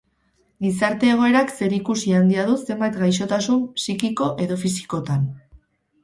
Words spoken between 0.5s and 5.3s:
Gizarte-egoerak zerikusi handia du zenbait gaixotasun psikiko edo fisikotan.